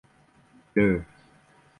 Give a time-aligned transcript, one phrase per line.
[0.83, 0.97] Iur.